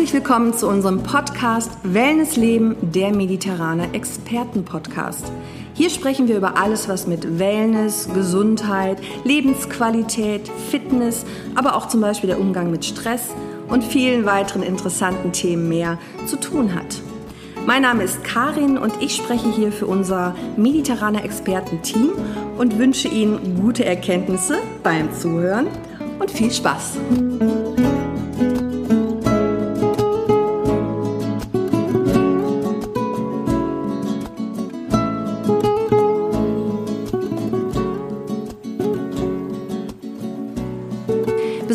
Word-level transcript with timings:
Herzlich 0.00 0.24
willkommen 0.24 0.54
zu 0.54 0.66
unserem 0.66 1.02
Podcast 1.02 1.70
Wellness 1.82 2.36
Leben, 2.36 2.74
der 2.80 3.14
mediterrane 3.14 3.92
Experten-Podcast. 3.92 5.30
Hier 5.74 5.90
sprechen 5.90 6.26
wir 6.26 6.38
über 6.38 6.56
alles, 6.56 6.88
was 6.88 7.06
mit 7.06 7.38
Wellness, 7.38 8.08
Gesundheit, 8.14 8.96
Lebensqualität, 9.24 10.48
Fitness, 10.70 11.26
aber 11.54 11.76
auch 11.76 11.86
zum 11.86 12.00
Beispiel 12.00 12.28
der 12.28 12.40
Umgang 12.40 12.70
mit 12.70 12.86
Stress 12.86 13.26
und 13.68 13.84
vielen 13.84 14.24
weiteren 14.24 14.62
interessanten 14.62 15.32
Themen 15.32 15.68
mehr 15.68 15.98
zu 16.24 16.40
tun 16.40 16.74
hat. 16.74 17.02
Mein 17.66 17.82
Name 17.82 18.02
ist 18.02 18.24
Karin 18.24 18.78
und 18.78 18.94
ich 19.02 19.14
spreche 19.14 19.52
hier 19.52 19.70
für 19.70 19.86
unser 19.86 20.34
mediterrane 20.56 21.22
Experten-Team 21.22 22.12
und 22.56 22.78
wünsche 22.78 23.08
Ihnen 23.08 23.60
gute 23.60 23.84
Erkenntnisse 23.84 24.60
beim 24.82 25.12
Zuhören 25.12 25.66
und 26.18 26.30
viel 26.30 26.50
Spaß. 26.50 26.96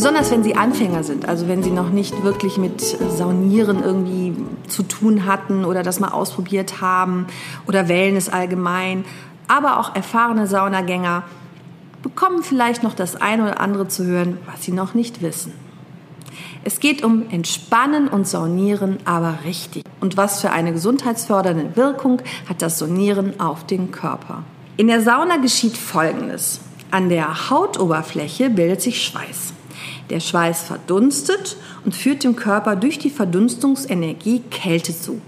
Besonders 0.05 0.29
wenn 0.29 0.43
Sie 0.43 0.55
Anfänger 0.55 1.03
sind, 1.03 1.27
also 1.27 1.47
wenn 1.47 1.63
Sie 1.63 1.71
noch 1.71 1.89
nicht 1.89 2.21
wirklich 2.21 2.59
mit 2.59 2.79
Saunieren 2.79 3.81
irgendwie 3.83 4.35
zu 4.67 4.83
tun 4.83 5.25
hatten 5.25 5.65
oder 5.65 5.81
das 5.81 5.99
mal 5.99 6.09
ausprobiert 6.09 6.79
haben 6.79 7.25
oder 7.65 7.89
Wellness 7.89 8.29
allgemein, 8.29 9.03
aber 9.47 9.79
auch 9.79 9.95
erfahrene 9.95 10.45
Saunagänger 10.45 11.23
bekommen 12.03 12.43
vielleicht 12.43 12.83
noch 12.83 12.93
das 12.93 13.15
eine 13.15 13.45
oder 13.45 13.59
andere 13.59 13.87
zu 13.87 14.05
hören, 14.05 14.37
was 14.45 14.61
Sie 14.61 14.73
noch 14.73 14.93
nicht 14.93 15.23
wissen. 15.23 15.53
Es 16.63 16.79
geht 16.79 17.03
um 17.03 17.27
Entspannen 17.31 18.07
und 18.07 18.27
Saunieren, 18.27 18.99
aber 19.05 19.39
richtig. 19.43 19.85
Und 20.01 20.17
was 20.17 20.39
für 20.39 20.51
eine 20.51 20.71
gesundheitsfördernde 20.71 21.75
Wirkung 21.75 22.21
hat 22.47 22.61
das 22.61 22.77
Saunieren 22.77 23.39
auf 23.39 23.65
den 23.65 23.89
Körper? 23.89 24.43
In 24.77 24.85
der 24.85 25.01
Sauna 25.01 25.37
geschieht 25.37 25.75
Folgendes. 25.75 26.59
An 26.91 27.09
der 27.09 27.49
Hautoberfläche 27.49 28.51
bildet 28.51 28.83
sich 28.83 29.03
Schweiß. 29.03 29.54
Der 30.09 30.19
Schweiß 30.19 30.63
verdunstet 30.63 31.57
und 31.83 31.95
führt 31.95 32.23
dem 32.23 32.35
Körper 32.35 32.75
durch 32.75 32.99
die 32.99 33.09
Verdunstungsenergie 33.09 34.41
Kälte 34.51 34.99
zu. 34.99 35.21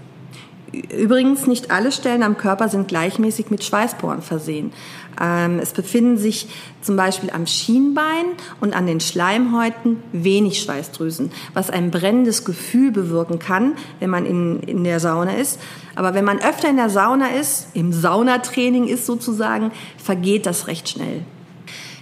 Übrigens, 0.72 1.46
nicht 1.46 1.70
alle 1.70 1.90
Stellen 1.92 2.22
am 2.22 2.36
Körper 2.36 2.68
sind 2.68 2.88
gleichmäßig 2.88 3.50
mit 3.50 3.64
Schweißporen 3.64 4.20
versehen. 4.20 4.72
Ähm, 5.20 5.58
es 5.60 5.72
befinden 5.72 6.18
sich 6.18 6.46
zum 6.82 6.94
Beispiel 6.94 7.30
am 7.30 7.46
Schienbein 7.46 8.26
und 8.60 8.76
an 8.76 8.86
den 8.86 9.00
Schleimhäuten 9.00 10.02
wenig 10.12 10.60
Schweißdrüsen, 10.60 11.32
was 11.54 11.70
ein 11.70 11.90
brennendes 11.90 12.44
Gefühl 12.44 12.92
bewirken 12.92 13.38
kann, 13.38 13.76
wenn 13.98 14.10
man 14.10 14.26
in, 14.26 14.60
in 14.60 14.84
der 14.84 15.00
Sauna 15.00 15.32
ist. 15.32 15.58
Aber 15.94 16.12
wenn 16.12 16.24
man 16.24 16.38
öfter 16.38 16.68
in 16.68 16.76
der 16.76 16.90
Sauna 16.90 17.28
ist, 17.28 17.68
im 17.72 17.92
Saunatraining 17.92 18.88
ist 18.88 19.06
sozusagen, 19.06 19.72
vergeht 19.96 20.44
das 20.44 20.66
recht 20.66 20.88
schnell. 20.88 21.22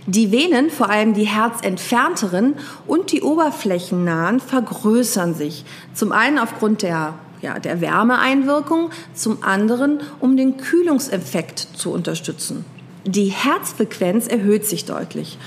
Die 0.06 0.30
Venen, 0.30 0.70
vor 0.70 0.88
allem 0.88 1.14
die 1.14 1.26
herzentfernteren 1.26 2.54
und 2.86 3.10
die 3.10 3.22
oberflächennahen, 3.22 4.38
vergrößern 4.38 5.34
sich. 5.34 5.64
Zum 5.94 6.12
einen 6.12 6.38
aufgrund 6.38 6.82
der 6.82 7.14
ja, 7.42 7.58
der 7.58 7.80
Wärmeeinwirkung, 7.80 8.90
zum 9.14 9.42
anderen 9.42 10.00
um 10.20 10.36
den 10.36 10.56
Kühlungseffekt 10.56 11.68
zu 11.74 11.92
unterstützen. 11.92 12.64
Die 13.04 13.26
Herzfrequenz 13.26 14.26
erhöht 14.26 14.66
sich 14.66 14.84
deutlich 14.84 15.38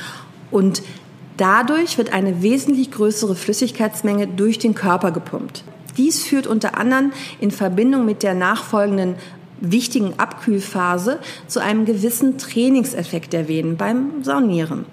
und 0.52 0.82
dadurch 1.38 1.98
wird 1.98 2.14
eine 2.14 2.42
wesentlich 2.42 2.92
größere 2.92 3.36
Flüssigkeitsmenge 3.36 4.28
durch 4.28 4.60
den 4.60 4.76
Körper 4.76 5.12
gepumpt. 5.12 5.64
Dies 5.98 6.24
führt 6.24 6.48
unter 6.48 6.78
anderem 6.78 7.12
in 7.42 7.52
Verbindung 7.52 8.06
mit 8.06 8.24
der 8.24 8.34
nachfolgenden 8.34 9.16
wichtigen 9.62 10.14
Abkühlphase 10.18 11.20
zu 11.48 11.60
einem 11.62 11.86
gewissen 11.86 12.38
Trainingseffekt 12.38 13.34
der 13.34 13.48
Venen 13.48 13.78
beim 13.78 14.24
Saunieren. 14.24 14.86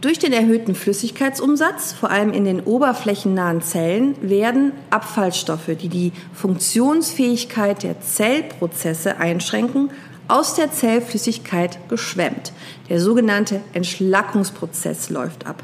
Durch 0.00 0.18
den 0.18 0.32
erhöhten 0.32 0.74
Flüssigkeitsumsatz, 0.74 1.92
vor 1.92 2.10
allem 2.10 2.32
in 2.32 2.44
den 2.44 2.60
oberflächennahen 2.60 3.60
Zellen, 3.60 4.16
werden 4.22 4.72
Abfallstoffe, 4.88 5.76
die 5.78 5.90
die 5.90 6.12
Funktionsfähigkeit 6.32 7.82
der 7.82 8.00
Zellprozesse 8.00 9.18
einschränken, 9.18 9.90
aus 10.26 10.54
der 10.54 10.72
Zellflüssigkeit 10.72 11.78
geschwemmt. 11.88 12.52
Der 12.88 12.98
sogenannte 12.98 13.60
Entschlackungsprozess 13.74 15.10
läuft 15.10 15.46
ab. 15.46 15.62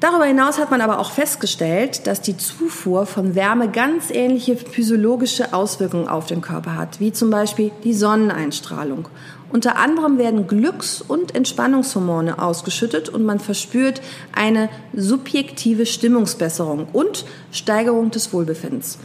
Darüber 0.00 0.24
hinaus 0.24 0.58
hat 0.58 0.70
man 0.70 0.80
aber 0.80 0.98
auch 0.98 1.12
festgestellt, 1.12 2.06
dass 2.06 2.20
die 2.20 2.36
Zufuhr 2.36 3.06
von 3.06 3.34
Wärme 3.34 3.70
ganz 3.70 4.10
ähnliche 4.10 4.56
physiologische 4.56 5.54
Auswirkungen 5.54 6.08
auf 6.08 6.26
den 6.26 6.40
Körper 6.40 6.76
hat, 6.76 7.00
wie 7.00 7.12
zum 7.12 7.30
Beispiel 7.30 7.70
die 7.84 7.94
Sonneneinstrahlung. 7.94 9.08
Unter 9.50 9.76
anderem 9.76 10.18
werden 10.18 10.48
Glücks- 10.48 11.00
und 11.00 11.34
Entspannungshormone 11.34 12.40
ausgeschüttet 12.40 13.08
und 13.08 13.24
man 13.24 13.38
verspürt 13.38 14.02
eine 14.34 14.68
subjektive 14.92 15.86
Stimmungsbesserung 15.86 16.88
und 16.92 17.24
Steigerung 17.52 18.10
des 18.10 18.32
Wohlbefindens. 18.32 18.98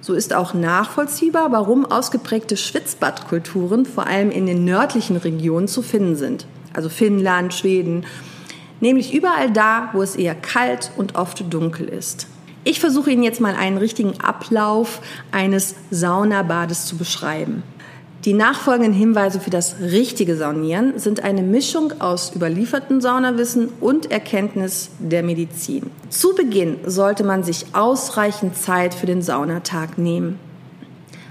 So 0.00 0.14
ist 0.14 0.32
auch 0.32 0.54
nachvollziehbar, 0.54 1.52
warum 1.52 1.84
ausgeprägte 1.84 2.56
Schwitzbadkulturen 2.56 3.84
vor 3.84 4.06
allem 4.06 4.30
in 4.30 4.46
den 4.46 4.64
nördlichen 4.64 5.18
Regionen 5.18 5.68
zu 5.68 5.82
finden 5.82 6.16
sind. 6.16 6.46
Also 6.72 6.88
Finnland, 6.88 7.52
Schweden 7.52 8.06
nämlich 8.80 9.14
überall 9.14 9.50
da, 9.50 9.90
wo 9.92 10.02
es 10.02 10.16
eher 10.16 10.34
kalt 10.34 10.90
und 10.96 11.14
oft 11.14 11.52
dunkel 11.52 11.88
ist. 11.88 12.26
Ich 12.64 12.80
versuche 12.80 13.10
Ihnen 13.10 13.22
jetzt 13.22 13.40
mal 13.40 13.54
einen 13.54 13.78
richtigen 13.78 14.20
Ablauf 14.20 15.00
eines 15.32 15.74
Saunabades 15.90 16.84
zu 16.84 16.96
beschreiben. 16.96 17.62
Die 18.26 18.34
nachfolgenden 18.34 18.92
Hinweise 18.92 19.40
für 19.40 19.48
das 19.48 19.76
richtige 19.80 20.36
Saunieren 20.36 20.98
sind 20.98 21.24
eine 21.24 21.40
Mischung 21.40 22.02
aus 22.02 22.36
überliefertem 22.36 23.00
Saunawissen 23.00 23.70
und 23.80 24.10
Erkenntnis 24.10 24.90
der 24.98 25.22
Medizin. 25.22 25.90
Zu 26.10 26.34
Beginn 26.34 26.76
sollte 26.84 27.24
man 27.24 27.44
sich 27.44 27.64
ausreichend 27.72 28.58
Zeit 28.58 28.92
für 28.92 29.06
den 29.06 29.22
Saunatag 29.22 29.96
nehmen. 29.96 30.38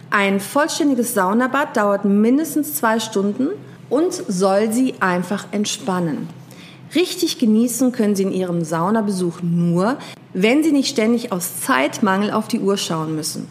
Ein 0.09 0.39
vollständiges 0.39 1.13
Saunabad 1.13 1.77
dauert 1.77 2.05
mindestens 2.05 2.73
zwei 2.73 2.99
Stunden 2.99 3.49
und 3.91 4.11
soll 4.11 4.73
Sie 4.73 4.95
einfach 4.99 5.45
entspannen. 5.51 6.27
Richtig 6.95 7.37
genießen 7.37 7.91
können 7.91 8.15
Sie 8.15 8.23
in 8.23 8.31
Ihrem 8.31 8.63
Saunabesuch 8.63 9.41
nur, 9.43 9.97
wenn 10.33 10.63
Sie 10.63 10.71
nicht 10.71 10.89
ständig 10.89 11.31
aus 11.31 11.61
Zeitmangel 11.61 12.31
auf 12.31 12.47
die 12.47 12.59
Uhr 12.59 12.77
schauen 12.77 13.15
müssen. 13.15 13.47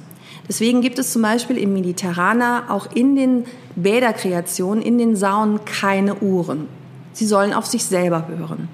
Deswegen 0.48 0.80
gibt 0.80 0.98
es 0.98 1.12
zum 1.12 1.22
Beispiel 1.22 1.58
im 1.58 1.72
Mediterraner 1.72 2.64
auch 2.68 2.88
in 2.94 3.14
den 3.14 3.44
Bäderkreationen, 3.76 4.82
in 4.82 4.98
den 4.98 5.14
Saunen 5.14 5.64
keine 5.64 6.16
Uhren. 6.16 6.68
Sie 7.12 7.26
sollen 7.26 7.52
auf 7.52 7.66
sich 7.66 7.84
selber 7.84 8.26
hören. 8.28 8.68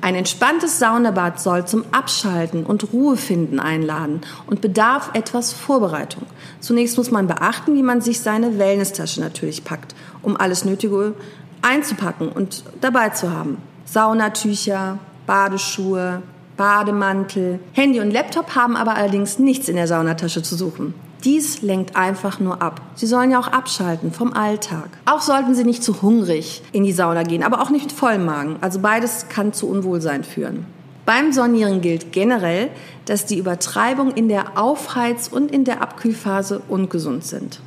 Ein 0.00 0.16
entspanntes 0.16 0.78
Saunabad 0.78 1.40
soll 1.40 1.66
zum 1.66 1.84
Abschalten 1.92 2.64
und 2.64 2.92
Ruhefinden 2.92 3.60
einladen 3.60 4.20
und 4.46 4.60
bedarf 4.60 5.10
etwas 5.14 5.52
Vorbereitung. 5.52 6.24
Zunächst 6.60 6.98
muss 6.98 7.10
man 7.10 7.26
beachten, 7.26 7.74
wie 7.74 7.82
man 7.82 8.00
sich 8.00 8.20
seine 8.20 8.58
Wellnesstasche 8.58 9.20
natürlich 9.20 9.64
packt, 9.64 9.94
um 10.20 10.36
alles 10.36 10.64
Nötige 10.64 11.14
einzupacken 11.62 12.28
und 12.28 12.64
dabei 12.80 13.10
zu 13.10 13.30
haben. 13.30 13.58
Saunatücher, 13.94 14.98
Badeschuhe, 15.24 16.20
Bademantel. 16.56 17.60
Handy 17.74 18.00
und 18.00 18.10
Laptop 18.10 18.56
haben 18.56 18.74
aber 18.74 18.96
allerdings 18.96 19.38
nichts 19.38 19.68
in 19.68 19.76
der 19.76 19.86
Saunatasche 19.86 20.42
zu 20.42 20.56
suchen. 20.56 20.94
Dies 21.22 21.62
lenkt 21.62 21.94
einfach 21.94 22.40
nur 22.40 22.60
ab. 22.60 22.80
Sie 22.96 23.06
sollen 23.06 23.30
ja 23.30 23.38
auch 23.38 23.46
abschalten 23.46 24.10
vom 24.10 24.32
Alltag. 24.32 24.88
Auch 25.04 25.20
sollten 25.20 25.54
Sie 25.54 25.62
nicht 25.62 25.84
zu 25.84 26.02
hungrig 26.02 26.60
in 26.72 26.82
die 26.82 26.90
Sauna 26.90 27.22
gehen, 27.22 27.44
aber 27.44 27.62
auch 27.62 27.70
nicht 27.70 27.84
mit 27.84 27.92
vollem 27.92 28.24
Magen. 28.24 28.56
Also 28.62 28.80
beides 28.80 29.28
kann 29.28 29.52
zu 29.52 29.68
Unwohlsein 29.68 30.24
führen. 30.24 30.66
Beim 31.06 31.32
Saunieren 31.32 31.80
gilt 31.80 32.10
generell, 32.10 32.70
dass 33.04 33.26
die 33.26 33.38
Übertreibung 33.38 34.10
in 34.10 34.28
der 34.28 34.58
Aufheiz- 34.58 35.28
und 35.28 35.52
in 35.52 35.62
der 35.62 35.82
Abkühlphase 35.82 36.62
ungesund 36.66 37.22
sind. 37.24 37.60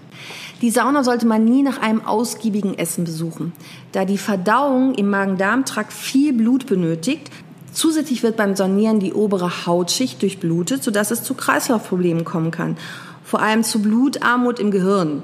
Die 0.62 0.71
Sauna 0.71 1.04
sollte 1.04 1.27
man 1.27 1.45
nie 1.45 1.62
nach 1.62 1.80
einem 1.81 2.04
ausgiebigen 2.04 2.77
Essen 2.77 3.04
besuchen, 3.04 3.54
da 3.92 4.06
die 4.06 4.18
Verdauung 4.18 4.95
im 4.95 5.09
Magen-Darm-Trakt 5.09 5.94
viel 5.94 6.33
Blut 6.33 6.65
benötigt. 6.65 7.30
Zusätzlich 7.74 8.24
wird 8.24 8.38
beim 8.38 8.56
Saunieren 8.56 9.00
die 9.00 9.13
obere 9.13 9.68
Hautschicht 9.68 10.21
durchblutet, 10.24 10.83
sodass 10.83 11.12
es 11.12 11.21
zu 11.21 11.36
Kreislaufproblemen 11.36 12.25
kommen 12.25 12.50
kann, 12.50 12.75
vor 13.24 13.39
allem 13.42 13.63
zu 13.63 13.83
Blutarmut 13.83 14.59
im 14.59 14.71
Gehirn. 14.71 15.21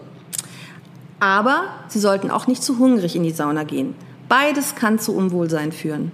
Aber 1.20 1.64
Sie 1.88 2.00
sollten 2.00 2.30
auch 2.30 2.46
nicht 2.46 2.62
zu 2.62 2.78
hungrig 2.78 3.16
in 3.16 3.24
die 3.24 3.32
Sauna 3.32 3.64
gehen. 3.64 3.96
Beides 4.30 4.76
kann 4.76 5.00
zu 5.00 5.16
Unwohlsein 5.16 5.72
führen. 5.72 6.12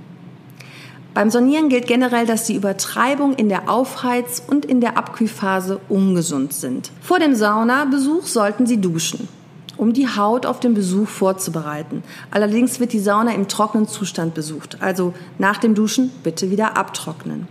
Beim 1.14 1.32
Sonieren 1.32 1.70
gilt 1.70 1.88
generell, 1.88 2.28
dass 2.28 2.46
die 2.46 2.56
Übertreibung 2.56 3.34
in 3.34 3.50
der 3.50 3.68
Aufheiz- 3.68 4.44
und 4.46 4.64
in 4.64 4.80
der 4.80 4.96
Abkühlphase 4.96 5.80
ungesund 5.90 6.54
sind. 6.54 6.92
Vor 7.02 7.20
dem 7.20 7.34
Saunabesuch 7.34 8.28
sollten 8.28 8.68
Sie 8.68 8.80
duschen, 8.80 9.28
um 9.76 9.94
die 9.94 10.08
Haut 10.08 10.46
auf 10.46 10.60
den 10.60 10.76
Besuch 10.76 11.08
vorzubereiten. 11.08 12.04
Allerdings 12.30 12.80
wird 12.80 12.94
die 12.94 13.00
Sauna 13.00 13.34
im 13.34 13.48
trockenen 13.48 13.88
Zustand 13.88 14.36
besucht, 14.36 14.78
also 14.82 15.14
nach 15.40 15.58
dem 15.58 15.74
Duschen 15.74 16.12
bitte 16.24 16.52
wieder 16.52 16.78
abtrocknen. 16.78 17.48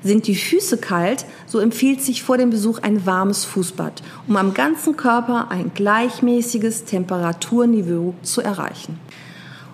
Sind 0.00 0.28
die 0.28 0.36
Füße 0.36 0.78
kalt, 0.78 1.26
so 1.46 1.58
empfiehlt 1.58 2.00
sich 2.02 2.22
vor 2.22 2.38
dem 2.38 2.50
Besuch 2.50 2.78
ein 2.82 3.04
warmes 3.04 3.44
Fußbad, 3.44 4.02
um 4.28 4.36
am 4.36 4.54
ganzen 4.54 4.96
Körper 4.96 5.50
ein 5.50 5.72
gleichmäßiges 5.74 6.84
Temperaturniveau 6.84 8.14
zu 8.22 8.40
erreichen. 8.40 9.00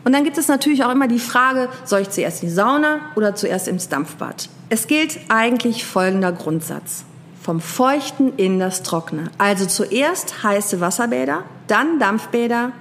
Und 0.04 0.12
dann 0.12 0.24
gibt 0.24 0.38
es 0.38 0.48
natürlich 0.48 0.84
auch 0.84 0.92
immer 0.92 1.08
die 1.08 1.18
Frage, 1.18 1.68
soll 1.84 2.00
ich 2.00 2.10
zuerst 2.10 2.42
in 2.42 2.48
die 2.48 2.54
Sauna 2.54 3.00
oder 3.16 3.34
zuerst 3.34 3.68
ins 3.68 3.88
Dampfbad? 3.88 4.48
Es 4.68 4.86
gilt 4.86 5.18
eigentlich 5.28 5.84
folgender 5.84 6.32
Grundsatz. 6.32 7.04
Vom 7.42 7.60
Feuchten 7.60 8.34
in 8.36 8.58
das 8.58 8.82
Trockene. 8.82 9.30
Also 9.38 9.66
zuerst 9.66 10.42
heiße 10.42 10.80
Wasserbäder, 10.80 11.44
dann 11.66 11.98
Dampfbäder, 11.98 12.72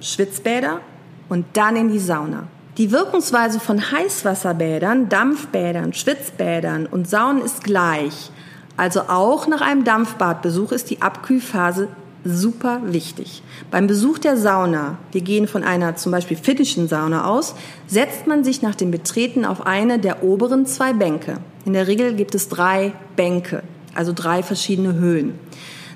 Schwitzbäder 0.00 0.80
und 1.28 1.44
dann 1.54 1.76
in 1.76 1.90
die 1.90 1.98
Sauna. 1.98 2.44
Die 2.76 2.92
Wirkungsweise 2.92 3.58
von 3.58 3.90
Heißwasserbädern, 3.90 5.08
Dampfbädern, 5.08 5.92
Schwitzbädern 5.92 6.86
und 6.86 7.08
Saunen 7.08 7.42
ist 7.42 7.64
gleich. 7.64 8.30
Also 8.76 9.02
auch 9.08 9.48
nach 9.48 9.60
einem 9.60 9.82
Dampfbadbesuch 9.82 10.70
ist 10.70 10.90
die 10.90 11.02
Abkühlphase 11.02 11.88
super 12.24 12.80
wichtig. 12.84 13.42
Beim 13.70 13.86
Besuch 13.86 14.18
der 14.18 14.36
Sauna, 14.36 14.98
wir 15.12 15.20
gehen 15.20 15.46
von 15.46 15.62
einer 15.62 15.96
zum 15.96 16.12
Beispiel 16.12 16.36
finnischen 16.36 16.88
Sauna 16.88 17.26
aus, 17.26 17.54
setzt 17.86 18.26
man 18.26 18.44
sich 18.44 18.62
nach 18.62 18.74
dem 18.74 18.90
Betreten 18.90 19.44
auf 19.44 19.66
eine 19.66 19.98
der 19.98 20.22
oberen 20.22 20.66
zwei 20.66 20.92
Bänke. 20.92 21.38
In 21.64 21.72
der 21.72 21.86
Regel 21.86 22.14
gibt 22.14 22.34
es 22.34 22.48
drei 22.48 22.92
Bänke, 23.16 23.62
also 23.94 24.12
drei 24.14 24.42
verschiedene 24.42 24.94
Höhen. 24.94 25.38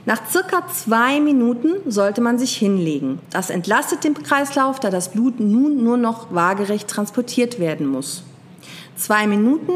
Nach 0.04 0.20
circa 0.28 0.66
zwei 0.66 1.20
Minuten 1.20 1.90
sollte 1.90 2.20
man 2.20 2.38
sich 2.38 2.56
hinlegen. 2.56 3.20
Das 3.30 3.50
entlastet 3.50 4.02
den 4.02 4.14
Kreislauf, 4.14 4.80
da 4.80 4.90
das 4.90 5.12
Blut 5.12 5.38
nun 5.38 5.84
nur 5.84 5.96
noch 5.96 6.34
waagerecht 6.34 6.88
transportiert 6.88 7.60
werden 7.60 7.86
muss. 7.86 8.24
Zwei 8.96 9.28
Minuten, 9.28 9.72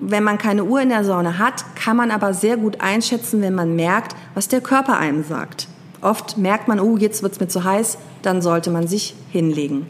wenn 0.00 0.24
man 0.24 0.38
keine 0.38 0.64
Uhr 0.64 0.80
in 0.80 0.88
der 0.88 1.04
Sauna 1.04 1.38
hat, 1.38 1.64
kann 1.76 1.96
man 1.96 2.10
aber 2.10 2.32
sehr 2.32 2.56
gut 2.56 2.80
einschätzen, 2.80 3.42
wenn 3.42 3.54
man 3.54 3.76
merkt, 3.76 4.16
was 4.34 4.48
der 4.48 4.62
Körper 4.62 4.96
einem 4.96 5.24
sagt. 5.24 5.68
Oft 6.06 6.38
merkt 6.38 6.68
man, 6.68 6.78
oh, 6.78 6.96
jetzt 6.96 7.24
wird's 7.24 7.40
mir 7.40 7.48
zu 7.48 7.64
heiß, 7.64 7.98
dann 8.22 8.40
sollte 8.40 8.70
man 8.70 8.86
sich 8.86 9.16
hinlegen. 9.32 9.86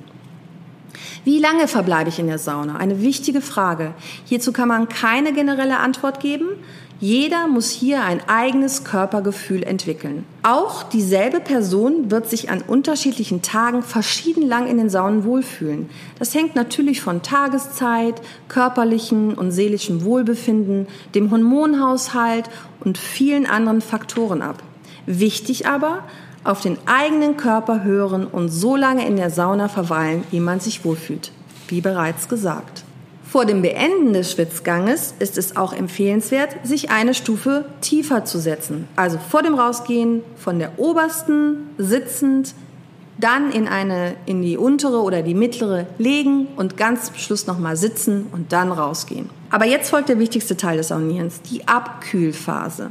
Wie 1.24 1.38
lange 1.38 1.68
verbleibe 1.68 2.08
ich 2.08 2.18
in 2.18 2.26
der 2.26 2.38
Sauna? 2.38 2.76
Eine 2.76 3.02
wichtige 3.02 3.42
Frage. 3.42 3.92
Hierzu 4.24 4.50
kann 4.50 4.68
man 4.68 4.88
keine 4.88 5.34
generelle 5.34 5.76
Antwort 5.76 6.20
geben. 6.20 6.46
Jeder 7.00 7.48
muss 7.48 7.68
hier 7.68 8.02
ein 8.02 8.26
eigenes 8.28 8.82
Körpergefühl 8.82 9.62
entwickeln. 9.62 10.24
Auch 10.42 10.84
dieselbe 10.84 11.40
Person 11.40 12.10
wird 12.10 12.30
sich 12.30 12.48
an 12.48 12.62
unterschiedlichen 12.62 13.42
Tagen 13.42 13.82
verschieden 13.82 14.48
lang 14.48 14.68
in 14.68 14.78
den 14.78 14.88
Saunen 14.88 15.24
wohlfühlen. 15.24 15.90
Das 16.18 16.34
hängt 16.34 16.56
natürlich 16.56 17.02
von 17.02 17.20
Tageszeit, 17.20 18.22
körperlichen 18.48 19.34
und 19.34 19.50
seelischem 19.50 20.02
Wohlbefinden, 20.02 20.86
dem 21.14 21.30
Hormonhaushalt 21.30 22.48
und 22.80 22.96
vielen 22.96 23.44
anderen 23.44 23.82
Faktoren 23.82 24.40
ab. 24.40 24.62
Wichtig 25.06 25.66
aber, 25.66 26.04
auf 26.44 26.60
den 26.60 26.78
eigenen 26.86 27.36
Körper 27.36 27.82
hören 27.82 28.26
und 28.26 28.48
so 28.48 28.76
lange 28.76 29.06
in 29.06 29.16
der 29.16 29.30
Sauna 29.30 29.68
verweilen, 29.68 30.24
wie 30.30 30.40
man 30.40 30.60
sich 30.60 30.84
wohlfühlt. 30.84 31.32
Wie 31.68 31.80
bereits 31.80 32.28
gesagt. 32.28 32.84
Vor 33.28 33.44
dem 33.44 33.60
Beenden 33.60 34.12
des 34.12 34.32
Schwitzganges 34.32 35.14
ist 35.18 35.36
es 35.36 35.56
auch 35.56 35.72
empfehlenswert, 35.72 36.56
sich 36.62 36.90
eine 36.90 37.12
Stufe 37.12 37.64
tiefer 37.80 38.24
zu 38.24 38.38
setzen. 38.38 38.86
Also 38.94 39.18
vor 39.18 39.42
dem 39.42 39.54
Rausgehen 39.54 40.22
von 40.36 40.60
der 40.60 40.78
obersten 40.78 41.68
sitzend, 41.76 42.54
dann 43.18 43.50
in 43.50 43.66
eine 43.66 44.14
in 44.26 44.42
die 44.42 44.56
untere 44.56 45.02
oder 45.02 45.22
die 45.22 45.34
mittlere 45.34 45.86
legen 45.98 46.46
und 46.56 46.76
ganz 46.76 47.06
zum 47.06 47.16
Schluss 47.16 47.46
nochmal 47.46 47.76
sitzen 47.76 48.26
und 48.30 48.52
dann 48.52 48.70
rausgehen. 48.70 49.28
Aber 49.50 49.66
jetzt 49.66 49.90
folgt 49.90 50.08
der 50.08 50.18
wichtigste 50.18 50.56
Teil 50.56 50.76
des 50.76 50.88
Saunierens, 50.88 51.40
die 51.42 51.66
Abkühlphase. 51.66 52.90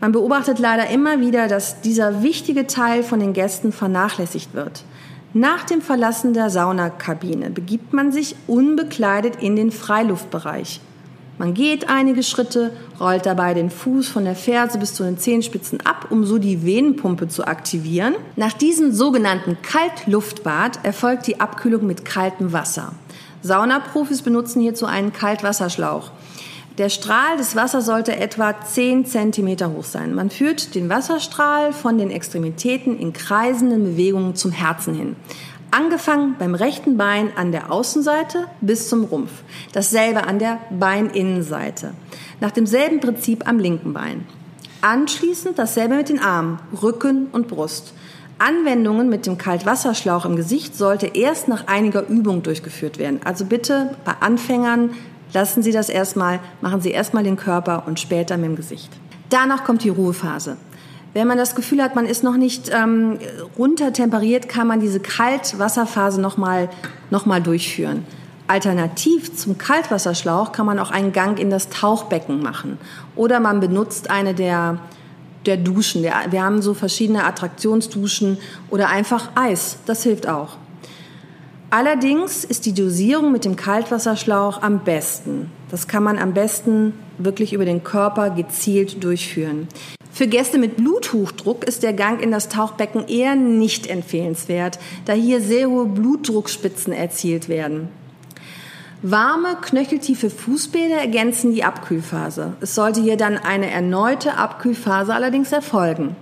Man 0.00 0.12
beobachtet 0.12 0.58
leider 0.58 0.88
immer 0.90 1.20
wieder, 1.20 1.48
dass 1.48 1.80
dieser 1.80 2.22
wichtige 2.22 2.66
Teil 2.66 3.02
von 3.02 3.20
den 3.20 3.32
Gästen 3.32 3.72
vernachlässigt 3.72 4.54
wird. 4.54 4.84
Nach 5.32 5.64
dem 5.64 5.80
Verlassen 5.80 6.32
der 6.32 6.50
Saunakabine 6.50 7.50
begibt 7.50 7.92
man 7.92 8.12
sich 8.12 8.36
unbekleidet 8.46 9.42
in 9.42 9.56
den 9.56 9.72
Freiluftbereich. 9.72 10.80
Man 11.38 11.52
geht 11.54 11.90
einige 11.90 12.22
Schritte, 12.22 12.70
rollt 13.00 13.26
dabei 13.26 13.54
den 13.54 13.68
Fuß 13.68 14.06
von 14.06 14.24
der 14.24 14.36
Ferse 14.36 14.78
bis 14.78 14.94
zu 14.94 15.02
den 15.02 15.18
Zehenspitzen 15.18 15.80
ab, 15.84 16.06
um 16.10 16.24
so 16.24 16.38
die 16.38 16.64
Venenpumpe 16.64 17.26
zu 17.26 17.44
aktivieren. 17.44 18.14
Nach 18.36 18.52
diesem 18.52 18.92
sogenannten 18.92 19.58
Kaltluftbad 19.60 20.84
erfolgt 20.84 21.26
die 21.26 21.40
Abkühlung 21.40 21.88
mit 21.88 22.04
kaltem 22.04 22.52
Wasser. 22.52 22.92
Saunaprofis 23.42 24.22
benutzen 24.22 24.60
hierzu 24.60 24.86
einen 24.86 25.12
Kaltwasserschlauch. 25.12 26.12
Der 26.76 26.88
Strahl 26.88 27.36
des 27.36 27.54
Wassers 27.54 27.86
sollte 27.86 28.16
etwa 28.16 28.52
10 28.60 29.06
cm 29.06 29.72
hoch 29.76 29.84
sein. 29.84 30.12
Man 30.12 30.28
führt 30.28 30.74
den 30.74 30.88
Wasserstrahl 30.88 31.72
von 31.72 31.98
den 31.98 32.10
Extremitäten 32.10 32.98
in 32.98 33.12
kreisenden 33.12 33.84
Bewegungen 33.84 34.34
zum 34.34 34.50
Herzen 34.50 34.92
hin. 34.92 35.14
Angefangen 35.70 36.34
beim 36.36 36.56
rechten 36.56 36.96
Bein 36.96 37.30
an 37.36 37.52
der 37.52 37.70
Außenseite 37.70 38.46
bis 38.60 38.88
zum 38.88 39.04
Rumpf. 39.04 39.30
Dasselbe 39.72 40.24
an 40.24 40.40
der 40.40 40.58
Beininnenseite. 40.70 41.92
Nach 42.40 42.50
demselben 42.50 42.98
Prinzip 42.98 43.46
am 43.46 43.60
linken 43.60 43.92
Bein. 43.92 44.26
Anschließend 44.80 45.56
dasselbe 45.56 45.94
mit 45.94 46.08
den 46.08 46.18
Armen, 46.18 46.58
Rücken 46.82 47.28
und 47.30 47.46
Brust. 47.46 47.94
Anwendungen 48.38 49.08
mit 49.08 49.26
dem 49.26 49.38
Kaltwasserschlauch 49.38 50.24
im 50.24 50.34
Gesicht 50.34 50.74
sollte 50.76 51.06
erst 51.06 51.46
nach 51.46 51.68
einiger 51.68 52.04
Übung 52.08 52.42
durchgeführt 52.42 52.98
werden. 52.98 53.20
Also 53.24 53.44
bitte 53.44 53.94
bei 54.04 54.14
Anfängern 54.18 54.90
Lassen 55.32 55.62
Sie 55.62 55.72
das 55.72 55.88
erstmal, 55.88 56.40
machen 56.60 56.80
Sie 56.80 56.90
erstmal 56.90 57.24
den 57.24 57.36
Körper 57.36 57.84
und 57.86 57.98
später 57.98 58.36
mit 58.36 58.46
dem 58.46 58.56
Gesicht. 58.56 58.90
Danach 59.30 59.64
kommt 59.64 59.82
die 59.82 59.88
Ruhephase. 59.88 60.56
Wenn 61.14 61.28
man 61.28 61.38
das 61.38 61.54
Gefühl 61.54 61.82
hat, 61.82 61.94
man 61.94 62.06
ist 62.06 62.24
noch 62.24 62.36
nicht 62.36 62.70
ähm, 62.72 63.18
runtertemperiert, 63.56 64.48
kann 64.48 64.66
man 64.66 64.80
diese 64.80 64.98
Kaltwasserphase 65.00 66.20
nochmal 66.20 66.68
noch 67.10 67.24
mal 67.24 67.40
durchführen. 67.40 68.04
Alternativ 68.46 69.34
zum 69.36 69.56
Kaltwasserschlauch 69.56 70.52
kann 70.52 70.66
man 70.66 70.78
auch 70.78 70.90
einen 70.90 71.12
Gang 71.12 71.38
in 71.38 71.50
das 71.50 71.70
Tauchbecken 71.70 72.42
machen. 72.42 72.78
Oder 73.16 73.40
man 73.40 73.60
benutzt 73.60 74.10
eine 74.10 74.34
der, 74.34 74.78
der 75.46 75.56
Duschen. 75.56 76.02
Wir 76.02 76.42
haben 76.42 76.60
so 76.60 76.74
verschiedene 76.74 77.24
Attraktionsduschen 77.24 78.38
oder 78.68 78.88
einfach 78.88 79.30
Eis. 79.34 79.78
Das 79.86 80.02
hilft 80.02 80.28
auch. 80.28 80.56
Allerdings 81.76 82.44
ist 82.44 82.66
die 82.66 82.72
Dosierung 82.72 83.32
mit 83.32 83.44
dem 83.44 83.56
Kaltwasserschlauch 83.56 84.62
am 84.62 84.84
besten. 84.84 85.50
Das 85.72 85.88
kann 85.88 86.04
man 86.04 86.20
am 86.20 86.32
besten 86.32 86.92
wirklich 87.18 87.52
über 87.52 87.64
den 87.64 87.82
Körper 87.82 88.30
gezielt 88.30 89.02
durchführen. 89.02 89.66
Für 90.12 90.28
Gäste 90.28 90.58
mit 90.58 90.76
Bluthochdruck 90.76 91.64
ist 91.64 91.82
der 91.82 91.92
Gang 91.92 92.22
in 92.22 92.30
das 92.30 92.48
Tauchbecken 92.48 93.08
eher 93.08 93.34
nicht 93.34 93.88
empfehlenswert, 93.88 94.78
da 95.06 95.14
hier 95.14 95.40
sehr 95.40 95.68
hohe 95.68 95.86
Blutdruckspitzen 95.86 96.92
erzielt 96.92 97.48
werden. 97.48 97.88
Warme, 99.02 99.56
knöcheltiefe 99.60 100.30
Fußbäder 100.30 100.98
ergänzen 100.98 101.52
die 101.52 101.64
Abkühlphase. 101.64 102.52
Es 102.60 102.76
sollte 102.76 103.00
hier 103.00 103.16
dann 103.16 103.36
eine 103.36 103.68
erneute 103.68 104.36
Abkühlphase 104.36 105.12
allerdings 105.12 105.50
erfolgen. 105.50 106.14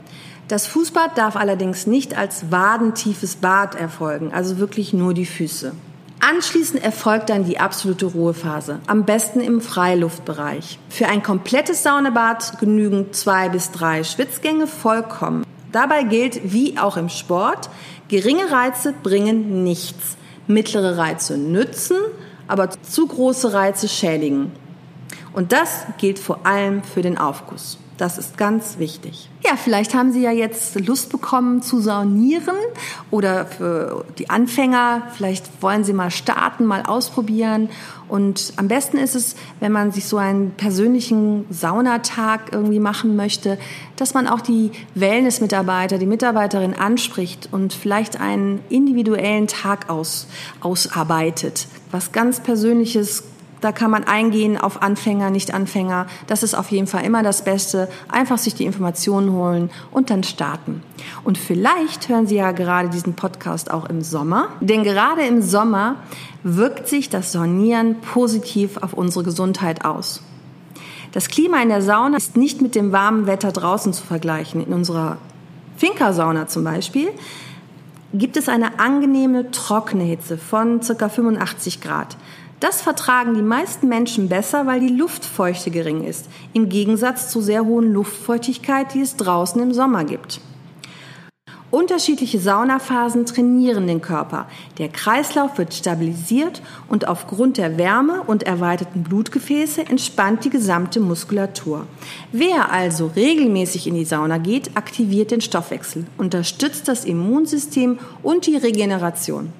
Das 0.53 0.67
Fußbad 0.67 1.17
darf 1.17 1.35
allerdings 1.35 1.87
nicht 1.87 2.15
als 2.15 2.51
wadentiefes 2.51 3.37
Bad 3.37 3.75
erfolgen, 3.75 4.35
also 4.35 4.59
wirklich 4.59 4.93
nur 4.93 5.15
die 5.15 5.25
Füße. 5.25 5.73
Anschließend 6.21 6.85
erfolgt 6.85 7.31
dann 7.31 7.47
die 7.47 7.59
absolute 7.59 8.05
Ruhephase, 8.05 8.81
am 8.87 9.07
besten 9.07 9.41
im 9.41 9.63
Freiluftbereich. 9.63 10.79
Für 10.91 11.09
ein 11.09 11.23
komplettes 11.23 11.83
Saunebad 11.83 12.61
genügen 12.61 13.15
zwei 13.15 13.49
bis 13.49 13.71
drei 13.71 14.05
Schwitzgänge 14.05 14.67
vollkommen. 14.67 15.47
Dabei 15.73 16.03
gilt, 16.03 16.53
wie 16.53 16.79
auch 16.79 16.99
im 16.99 17.09
Sport, 17.09 17.71
geringe 18.09 18.53
Reize 18.53 18.93
bringen 18.93 19.65
nichts. 19.65 20.19
Mittlere 20.49 20.99
Reize 20.99 21.39
nützen, 21.39 21.97
aber 22.47 22.69
zu 22.69 23.07
große 23.07 23.55
Reize 23.55 23.89
schädigen. 23.89 24.53
Und 25.33 25.53
das 25.53 25.87
gilt 25.97 26.19
vor 26.19 26.45
allem 26.45 26.83
für 26.83 27.01
den 27.01 27.17
Aufguss. 27.17 27.79
Das 28.03 28.19
ist 28.19 28.37
ganz 28.37 28.79
wichtig. 28.79 29.29
Ja, 29.45 29.55
vielleicht 29.55 29.95
haben 29.95 30.11
Sie 30.11 30.23
ja 30.23 30.33
jetzt 30.33 30.75
Lust 30.81 31.13
bekommen 31.13 31.63
zu 31.63 31.81
saunieren 31.81 32.57
oder 33.13 33.47
für 33.47 34.05
die 34.19 34.29
Anfänger, 34.29 35.03
vielleicht 35.15 35.63
wollen 35.63 35.85
Sie 35.85 35.93
mal 35.93 36.11
starten, 36.11 36.65
mal 36.65 36.83
ausprobieren. 36.83 37.71
Und 38.09 38.55
am 38.57 38.67
besten 38.67 38.97
ist 38.97 39.15
es, 39.15 39.37
wenn 39.61 39.71
man 39.71 39.93
sich 39.93 40.07
so 40.07 40.17
einen 40.17 40.51
persönlichen 40.51 41.45
Saunatag 41.49 42.51
irgendwie 42.51 42.81
machen 42.81 43.15
möchte, 43.15 43.57
dass 43.95 44.15
man 44.15 44.27
auch 44.27 44.41
die 44.41 44.73
Wellness-Mitarbeiter, 44.97 45.99
die 45.99 46.07
Mitarbeiterin 46.07 46.75
anspricht 46.75 47.51
und 47.53 47.73
vielleicht 47.73 48.21
einen 48.21 48.59
individuellen 48.69 49.47
Tag 49.47 49.89
aus, 49.89 50.27
ausarbeitet. 50.61 51.69
Was 51.93 52.11
ganz 52.11 52.41
Persönliches, 52.41 53.23
da 53.63 53.71
kann 53.71 53.93
man 53.93 54.05
eingehen 54.05 54.59
auf 54.59 54.83
Anfänger, 54.83 55.31
Nicht-Anfänger. 55.31 56.07
Das 56.27 56.43
ist 56.43 56.55
auf 56.55 56.73
jeden 56.73 56.89
Fall 56.89 57.05
immer 57.05 57.23
das 57.23 57.45
Beste. 57.45 57.89
Einfach 58.11 58.37
sich 58.37 58.57
die 58.57 58.65
Informationen 58.65 59.33
holen 59.33 59.71
und 59.93 60.11
dann 60.11 60.25
starten. 60.25 60.83
Und 61.23 61.39
vielleicht 61.39 62.09
hören 62.09 62.27
Sie 62.27 62.35
ja 62.35 62.51
gerade 62.51 62.89
diesen 62.89 63.15
Podcast 63.15 63.71
auch 63.71 63.89
im 63.89 64.03
Sommer. 64.03 64.49
Denn 64.61 64.83
gerade 64.83 65.23
im 65.23 65.43
Sommer 65.43 65.95
wirkt 66.43 66.89
sich 66.89 67.09
das 67.09 67.31
Sonieren 67.31 68.01
positiv 68.01 68.79
auf 68.79 68.95
unsere 68.95 69.25
Gesundheit 69.25 69.85
aus. 69.85 70.23
Das 71.13 71.29
Klima 71.29 71.63
in 71.63 71.69
der 71.69 71.83
Sauna 71.83 72.17
ist 72.17 72.37
nicht 72.37 72.63
mit 72.63 72.75
dem 72.75 72.91
warmen 72.91 73.27
Wetter 73.27 73.53
draußen 73.53 73.93
zu 73.93 74.03
vergleichen. 74.03 74.67
In 74.67 74.73
unserer 74.73 75.19
Finca-Sauna 75.77 76.49
zum 76.49 76.65
Beispiel 76.65 77.11
gibt 78.13 78.37
es 78.37 78.49
eine 78.49 78.81
angenehme 78.81 79.53
trockene 79.53 80.03
Hitze 80.03 80.37
von 80.37 80.81
ca. 80.81 81.09
85 81.09 81.81
Grad. 81.81 82.17
Das 82.63 82.81
vertragen 82.81 83.35
die 83.35 83.43
meisten 83.43 83.89
Menschen 83.89 84.29
besser, 84.29 84.69
weil 84.69 84.79
die 84.79 84.95
Luftfeuchte 84.95 85.73
gering 85.73 86.05
ist, 86.05 86.27
im 86.53 86.69
Gegensatz 86.69 87.29
zur 87.29 87.43
sehr 87.43 87.65
hohen 87.65 87.93
Luftfeuchtigkeit, 87.93 88.95
die 88.95 89.01
es 89.01 89.17
draußen 89.17 89.61
im 89.61 89.75
Sommer 89.75 90.05
gibt. 90.05 90.41
Unterschiedliche 91.73 92.39
Saunaphasen 92.39 93.27
trainieren 93.27 93.89
den 93.89 94.01
Körper. 94.01 94.47
Der 94.79 94.91
Kreislauf 94.91 95.59
wird 95.59 95.75
stabilisiert 95.75 96.63
und 96.89 97.09
aufgrund 97.09 97.57
der 97.57 97.79
Wärme 97.79 98.23
und 98.23 98.45
erweiterten 98.45 99.03
Blutgefäße 99.03 99.81
entspannt 99.89 100.45
die 100.45 100.51
gesamte 100.51 101.01
Muskulatur. 101.01 101.89
Wer 102.31 102.71
also 102.71 103.11
regelmäßig 103.17 103.89
in 103.89 103.97
die 103.97 104.05
Sauna 104.05 104.39
geht, 104.39 104.77
aktiviert 104.77 105.33
den 105.33 105.41
Stoffwechsel, 105.41 106.07
unterstützt 106.17 106.87
das 106.87 107.07
Immunsystem 107.07 107.99
und 108.23 108.47
die 108.47 108.57
Regeneration. 108.57 109.53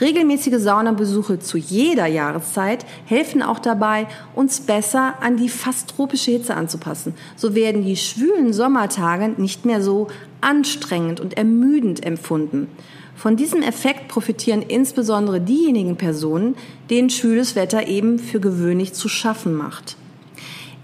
Regelmäßige 0.00 0.58
Saunabesuche 0.58 1.40
zu 1.40 1.58
jeder 1.58 2.06
Jahreszeit 2.06 2.86
helfen 3.04 3.42
auch 3.42 3.58
dabei, 3.58 4.06
uns 4.34 4.60
besser 4.60 5.14
an 5.20 5.36
die 5.36 5.48
fast 5.48 5.90
tropische 5.90 6.30
Hitze 6.30 6.54
anzupassen. 6.54 7.14
So 7.34 7.54
werden 7.56 7.84
die 7.84 7.96
schwülen 7.96 8.52
Sommertage 8.52 9.34
nicht 9.40 9.64
mehr 9.64 9.82
so 9.82 10.06
anstrengend 10.40 11.18
und 11.18 11.36
ermüdend 11.36 12.04
empfunden. 12.06 12.68
Von 13.16 13.34
diesem 13.34 13.62
Effekt 13.62 14.06
profitieren 14.06 14.62
insbesondere 14.62 15.40
diejenigen 15.40 15.96
Personen, 15.96 16.54
denen 16.90 17.10
schwüles 17.10 17.56
Wetter 17.56 17.88
eben 17.88 18.20
für 18.20 18.38
gewöhnlich 18.38 18.92
zu 18.92 19.08
schaffen 19.08 19.56
macht. 19.56 19.96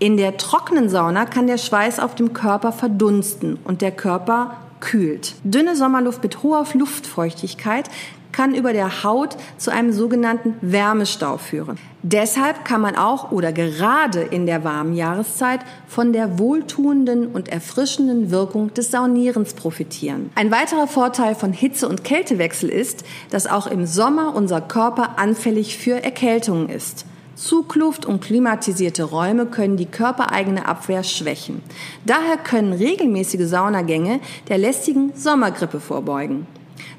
In 0.00 0.16
der 0.16 0.36
trockenen 0.38 0.88
Sauna 0.88 1.24
kann 1.24 1.46
der 1.46 1.58
Schweiß 1.58 2.00
auf 2.00 2.16
dem 2.16 2.32
Körper 2.32 2.72
verdunsten 2.72 3.58
und 3.62 3.80
der 3.80 3.92
Körper 3.92 4.56
kühlt. 4.80 5.34
Dünne 5.44 5.76
Sommerluft 5.76 6.24
mit 6.24 6.42
hoher 6.42 6.66
Luftfeuchtigkeit 6.74 7.88
kann 8.34 8.54
über 8.54 8.72
der 8.72 9.04
Haut 9.04 9.36
zu 9.58 9.70
einem 9.70 9.92
sogenannten 9.92 10.56
Wärmestau 10.60 11.38
führen. 11.38 11.78
Deshalb 12.02 12.64
kann 12.64 12.80
man 12.80 12.96
auch 12.96 13.30
oder 13.30 13.52
gerade 13.52 14.22
in 14.22 14.44
der 14.44 14.64
warmen 14.64 14.94
Jahreszeit 14.94 15.60
von 15.86 16.12
der 16.12 16.36
wohltuenden 16.38 17.28
und 17.28 17.48
erfrischenden 17.48 18.32
Wirkung 18.32 18.74
des 18.74 18.90
Saunierens 18.90 19.54
profitieren. 19.54 20.30
Ein 20.34 20.50
weiterer 20.50 20.88
Vorteil 20.88 21.36
von 21.36 21.52
Hitze- 21.52 21.88
und 21.88 22.02
Kältewechsel 22.02 22.70
ist, 22.70 23.04
dass 23.30 23.46
auch 23.46 23.68
im 23.68 23.86
Sommer 23.86 24.34
unser 24.34 24.60
Körper 24.60 25.16
anfällig 25.16 25.78
für 25.78 26.02
Erkältungen 26.02 26.68
ist. 26.68 27.06
Zugluft 27.36 28.04
und 28.04 28.22
klimatisierte 28.22 29.04
Räume 29.04 29.46
können 29.46 29.76
die 29.76 29.86
körpereigene 29.86 30.66
Abwehr 30.66 31.04
schwächen. 31.04 31.62
Daher 32.04 32.36
können 32.36 32.72
regelmäßige 32.72 33.46
Saunagänge 33.46 34.18
der 34.48 34.58
lästigen 34.58 35.12
Sommergrippe 35.14 35.78
vorbeugen. 35.78 36.46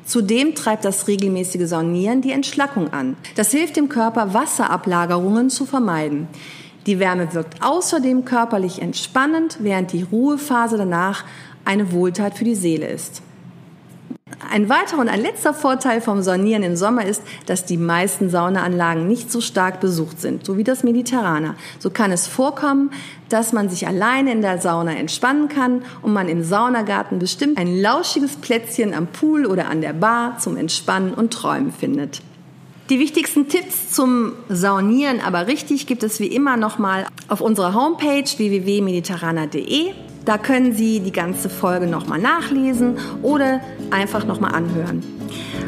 Zudem 0.06 0.54
treibt 0.54 0.86
das 0.86 1.08
regelmäßige 1.08 1.68
Saunieren 1.68 2.22
die 2.22 2.32
Entschlackung 2.32 2.94
an. 2.94 3.18
Das 3.36 3.52
hilft 3.52 3.76
dem 3.76 3.90
Körper, 3.90 4.34
Wasserablagerungen 4.34 5.50
zu 5.50 5.66
vermeiden. 5.66 6.28
Die 6.86 7.00
Wärme 7.00 7.34
wirkt 7.34 7.64
außerdem 7.64 8.26
körperlich 8.26 8.82
entspannend, 8.82 9.58
während 9.62 9.92
die 9.92 10.04
Ruhephase 10.04 10.78
danach 10.78 11.26
eine 11.66 11.92
Wohltat 11.92 12.38
für 12.38 12.44
die 12.44 12.56
Seele 12.56 12.88
ist. 12.88 13.24
Ein 14.52 14.70
weiterer 14.70 15.00
und 15.00 15.10
ein 15.10 15.22
letzter 15.22 15.54
Vorteil 15.54 16.02
vom 16.02 16.22
Saunieren 16.22 16.64
im 16.64 16.76
Sommer 16.76 17.06
ist, 17.06 17.22
dass 17.46 17.66
die 17.66 17.78
meisten 17.78 18.30
Saunaanlagen 18.30 19.08
nicht 19.08 19.32
so 19.32 19.42
stark 19.42 19.80
besucht 19.80 20.22
sind, 20.22 20.46
so 20.46 20.58
wie 20.58 20.64
das 20.64 20.84
Mediterraner. 20.84 21.56
So 21.80 21.90
kann 21.90 22.12
es 22.12 22.28
vorkommen, 22.28 22.92
dass 23.30 23.54
man 23.54 23.70
sich 23.70 23.88
alleine 23.88 24.32
in 24.32 24.42
der 24.42 24.60
Sauna 24.60 24.96
entspannen 24.96 25.50
kann 25.50 25.84
und 26.02 26.14
man 26.14 26.30
im 26.30 26.44
Saunagarten 26.44 27.20
bestimmt 27.20 27.58
ein 27.58 27.82
lauschiges 27.82 28.38
Plätzchen 28.38 28.94
am 28.94 29.08
Pool 29.08 29.46
oder 29.46 29.68
an 29.68 29.82
der 29.82 29.94
Bar 29.94 30.38
zum 30.40 30.58
Entspannen 30.58 31.14
und 31.14 31.34
Träumen 31.34 31.72
findet. 31.72 32.22
Die 32.90 33.00
wichtigsten 33.00 33.50
Tipps 33.50 33.90
zum 33.92 34.34
Saunieren 34.48 35.20
aber 35.20 35.48
richtig 35.48 35.88
gibt 35.88 36.04
es 36.04 36.20
wie 36.20 36.28
immer 36.28 36.56
nochmal 36.56 37.08
auf 37.30 37.42
unserer 37.42 37.74
Homepage 37.74 38.26
www.mediterraner.de. 38.38 39.94
Da 40.26 40.40
können 40.40 40.74
Sie 40.74 41.00
die 41.00 41.12
ganze 41.12 41.50
Folge 41.50 41.86
nochmal 41.88 42.20
nachlesen 42.20 42.98
oder 43.22 43.62
einfach 43.92 44.26
nochmal 44.26 44.56
anhören. 44.56 45.04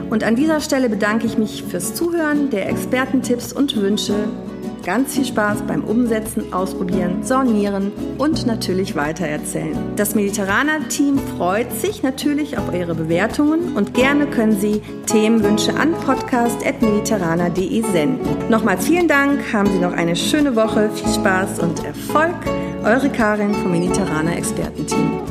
Und 0.10 0.24
an 0.24 0.36
dieser 0.36 0.62
Stelle 0.62 0.90
bedanke 0.90 1.28
ich 1.28 1.38
mich 1.38 1.64
fürs 1.64 1.94
Zuhören 1.94 2.50
der 2.50 2.70
Expertentipps 2.70 3.54
und 3.54 3.76
wünsche 3.76 4.16
ganz 4.84 5.16
viel 5.16 5.26
Spaß 5.26 5.64
beim 5.68 5.84
Umsetzen, 5.84 6.54
Ausprobieren, 6.54 7.22
Saunieren 7.22 7.92
und 8.18 8.48
natürlich 8.48 8.96
weitererzählen. 8.96 9.78
Das 9.98 10.16
Mediterraner 10.16 10.88
Team 10.88 11.20
freut 11.38 11.72
sich 11.74 12.04
natürlich 12.04 12.58
auf 12.58 12.74
Ihre 12.74 12.96
Bewertungen 12.96 13.76
und 13.76 13.94
gerne 13.94 14.28
können 14.28 14.58
Sie 14.58 14.82
Themenwünsche 15.06 15.76
an 15.76 15.92
podcast.mediterraner.de 15.92 17.82
senden. 17.92 18.50
Nochmals 18.50 18.88
vielen 18.88 19.10
Dank, 19.10 19.52
haben 19.52 19.70
Sie 19.70 19.80
noch 19.80 19.92
eine 19.92 20.16
schöne 20.16 20.56
Woche, 20.56 20.90
viel 20.90 21.14
Spaß 21.14 21.60
und 21.60 21.84
Erfolg 21.84 22.36
eure 22.88 23.10
Karin 23.10 23.54
vom 23.54 23.72
Mediterraner 23.72 24.38
Expertenteam. 24.38 25.27